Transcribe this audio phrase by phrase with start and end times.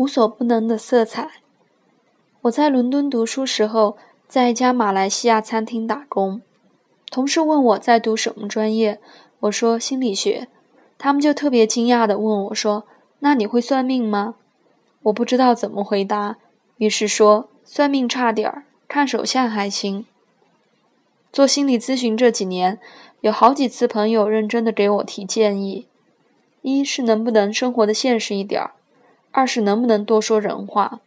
[0.00, 1.28] 无所不能的色彩。
[2.40, 6.40] 我在伦敦读书时候，在一家马来西亚餐厅打工，
[7.10, 8.98] 同事问我在读什么专业，
[9.40, 10.48] 我说心理学，
[10.96, 12.84] 他们就特别惊讶地问我说
[13.20, 14.36] ：“那你会算命吗？”
[15.04, 16.38] 我不知道怎么回答，
[16.78, 20.06] 于是说：“算命差点儿，看手相还行。”
[21.30, 22.80] 做心理咨询这几年，
[23.20, 25.88] 有好几次朋友认真的给我提建议。
[26.62, 28.72] 一是能不能生活的现实一点儿，
[29.32, 31.00] 二是能不能多说人话，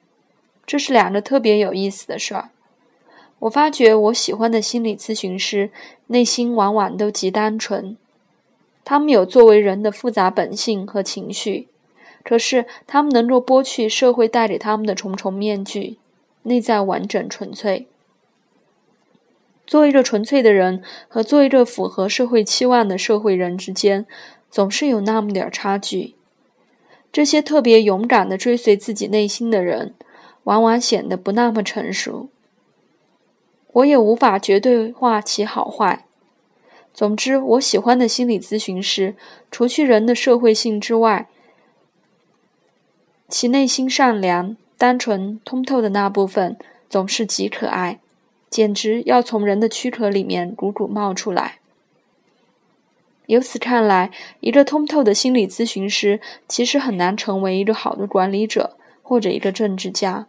[0.66, 2.50] 这是两个特别有意思的事儿。
[3.40, 5.70] 我发觉我喜欢的心理咨询师
[6.08, 7.98] 内心往往都极单纯，
[8.86, 11.68] 他们有作为人的复杂本性和情绪，
[12.24, 15.98] 可是他们能够剥去社会带给他们的重重面具，
[16.44, 17.88] 内在完整纯粹。
[19.68, 24.06] 做一个纯粹的人和做一个符合社会期望的社会人之间。
[24.54, 26.14] 总是有那么点差距。
[27.14, 29.94] 这些特别勇敢的追随自己内心的人，
[30.46, 32.28] 往往显得不那么成熟。
[33.72, 36.06] 我也无法绝对化其好坏。
[36.92, 39.16] 总之，我喜欢的心理咨询师，
[39.52, 41.28] 除去人的社会性之外，
[43.30, 46.58] 其内心善良、单纯、通透的那部分，
[46.90, 48.00] 总是极可爱，
[48.50, 51.60] 简直要从人的躯壳里面汩汩冒出来。
[53.28, 60.28] 由此看来，一个通透的心理咨询师其实很难成为一个好的管理者或者一个政治家。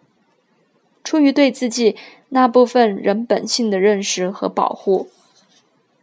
[1.03, 1.97] 出于对自己
[2.31, 5.09] 那部分人本性的认识和保护，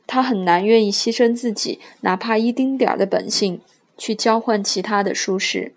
[0.05, 3.61] 他很难愿意牺牲自己哪怕一丁点儿的本性，
[3.97, 5.73] 去交换其他的舒适。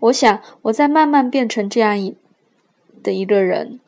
[0.00, 2.14] 我想，我在慢慢变成这样一
[3.02, 3.80] 的一个人，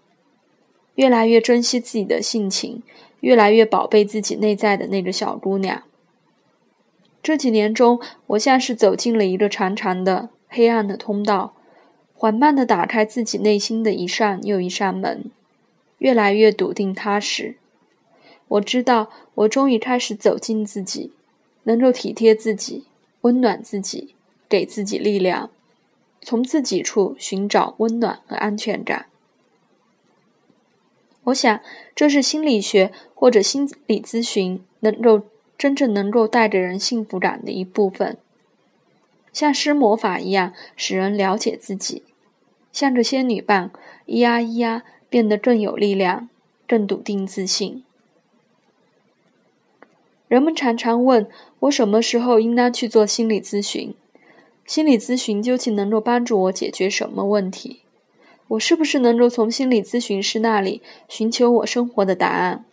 [1.01, 2.83] 越来越珍惜自己的性情。
[3.21, 5.83] 越来越宝贝自己内在的那个小姑娘。
[7.23, 11.55] 这几年中，我像是走进了一个长长的黑暗的通道，
[12.15, 15.31] 缓慢地打开自己内心的一扇又一扇门，
[15.99, 17.57] 越来越笃定踏实。
[18.49, 21.13] 我知道，我终于开始走进自己，
[21.65, 22.85] 能够体贴自己，
[23.21, 24.15] 温暖自己，
[24.49, 25.51] 给自己力量，
[26.23, 29.10] 从自己处寻找温暖和安全感。
[31.31, 31.61] 我想，
[31.95, 35.23] 这是心理学或者心理咨询能够
[35.59, 38.17] 真正能够带给人幸福感的一部分，
[39.33, 42.03] 像施魔法一样，使人了解自己，
[42.73, 43.71] 像个仙女棒，
[44.07, 46.29] 咿呀咿呀，变得更有力量，
[46.67, 47.85] 更笃定自信。
[50.29, 51.29] 人们常常问
[51.61, 53.95] 我，什么时候应当去做心理咨询？
[54.65, 57.81] 心理咨询究竟能够帮助我解决什么问题？
[58.51, 62.65] 我是不是能够从心理咨询师那里寻求我生活的答案？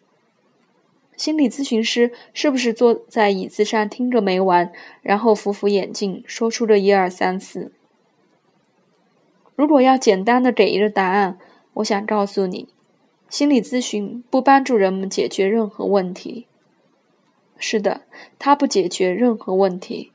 [1.16, 4.72] 心理咨询师是不是坐在椅子上听个没完，
[5.04, 7.72] 然后扶扶眼镜，说出个一二三四？
[9.56, 11.38] 如果要简单的给一个答案，
[11.76, 12.70] 我想告诉你，
[13.30, 16.48] 心理咨询不帮助人们解决任何问题。
[17.60, 18.02] 是的，
[18.40, 20.12] 它不解决任何问题。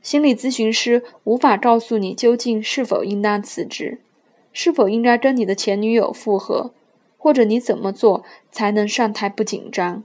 [0.00, 4.00] 心理咨询师无法告诉你究竟是否应当辞职。
[4.54, 6.72] 是否应该跟你的前女友复合，
[7.18, 10.04] 或者你怎么做才能上台不紧张？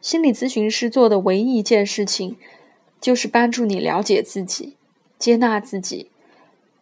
[0.00, 2.36] 心理咨询师做的唯一一件事情，
[3.00, 4.76] 就是帮助你了解自己、
[5.18, 6.10] 接纳自己，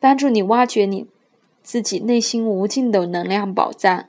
[0.01, 1.07] 帮助你挖掘你
[1.63, 4.07] 自己内心无尽的能量宝藏，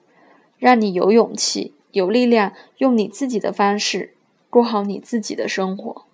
[0.58, 4.14] 让你有勇气、有力量，用你自己的方式
[4.50, 6.06] 过好你自己的生活。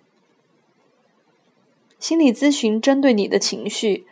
[2.00, 4.04] 心理咨询针对你的情绪。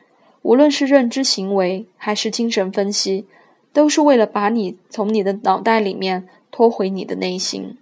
[0.48, 3.26] 无论是认知行为还是精神分析，
[3.74, 7.76] 都是为了把你从你的脑袋里面拖回你的内心。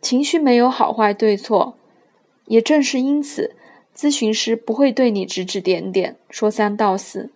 [0.00, 1.76] 情绪没有好坏对错，
[2.46, 3.54] 也正是因此，
[3.96, 7.30] 咨询师不会对你指指点点、说三道四，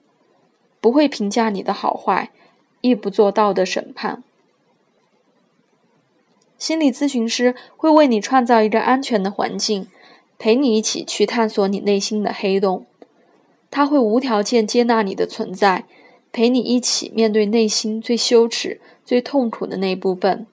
[0.80, 2.32] 不会评价你的好坏，
[2.80, 4.24] 亦不做道德审判。
[6.58, 9.86] 心理咨询师会为你创造一个安全的环境，
[10.40, 12.84] 陪你一起去探索你内心的黑洞。
[13.70, 15.84] 他会无条件接纳你的存在，
[16.32, 20.46] 陪你一起面对内心最羞耻、最痛苦的那部分，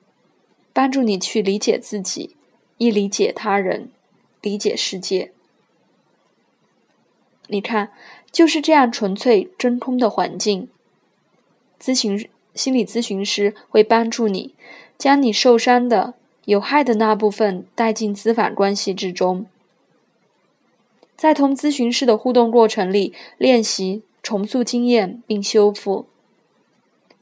[0.73, 2.35] 帮助你去理解自己，
[2.77, 3.89] 亦理解他人，
[4.41, 5.31] 理解世界。
[7.47, 7.91] 你看，
[8.31, 10.69] 就是这样纯粹真空的环境，
[11.81, 14.55] 咨询心理咨询师会帮助你，
[14.97, 16.13] 将你受伤的、
[16.45, 19.45] 有害的那部分带进咨访关系之中。
[21.15, 26.05] 在同咨询师的互动过程里，练习重塑经验并修复，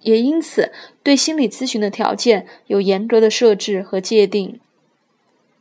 [0.01, 0.71] 也因此
[1.03, 4.59] 对心理咨询的条件有严格的设置和界定。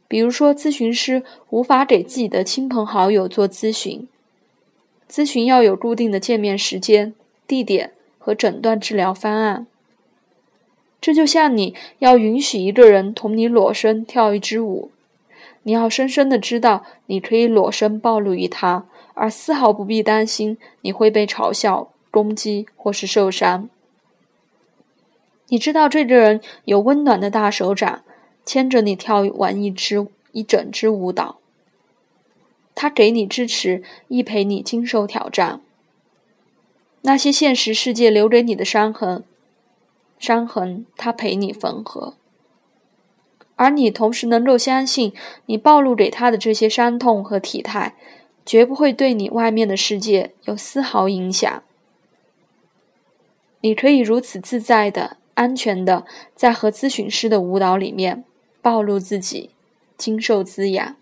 [0.08, 4.08] 比如说，咨询师无法给自己的亲朋好友做咨询，
[5.08, 7.14] 咨询要有固定的见面时间、
[7.46, 9.66] 地点和诊断治疗方案。
[11.00, 14.90] 这就像你要允许一个人同你裸身跳一支舞，
[15.62, 23.68] 你要深深的知道你可以裸身暴露于他，而丝毫不必担心你会被嘲笑、攻击或是受伤。
[25.48, 28.02] 你知道这个人有温暖的大手掌。
[28.42, 31.38] 牵着你跳完一支一整支舞蹈，
[32.74, 35.60] 他给你支持，亦陪你经受挑战。
[37.02, 39.22] 那些现实世界留给你的伤痕，
[40.18, 42.14] 伤痕他陪你缝合，
[43.60, 45.12] 而你同时能够相信，
[45.44, 47.94] 你暴露给他的这些伤痛和体态，
[48.46, 51.62] 绝不会对你外面的世界有丝毫影响。
[53.60, 58.24] 你可以如此自在的、安全的，在和咨询师的舞蹈里面。
[58.62, 59.50] 暴露自己，
[59.98, 60.96] 经受滋养。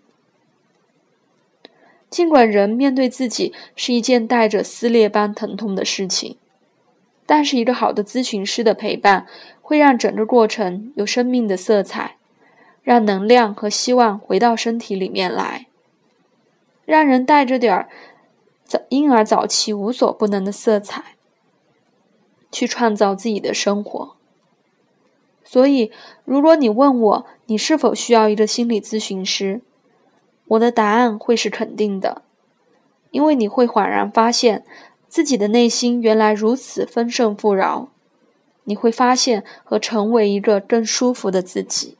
[2.09, 6.35] 尽管人面对自己是一件带着撕裂般疼痛的事情，
[7.25, 9.25] 但是一个好的咨询师的陪伴
[9.61, 12.17] 会让整个过程有生命的色彩，
[12.83, 15.67] 让能量和希望回到身体里面来，
[16.85, 17.89] 让人带着点儿
[18.63, 21.15] 早婴儿早期无所不能的色彩，
[22.51, 24.15] 去创造自己的生活。
[25.43, 25.91] 所以，
[26.25, 29.61] 如果你问我你是否需要一个心理咨询师，
[30.47, 32.23] 我的答案会是肯定的，
[33.11, 34.63] 因为你会恍然发现
[35.07, 37.89] 自己的内心原来如此丰盛富饶，
[38.63, 41.98] 你会发现和成为一个更舒服的自己。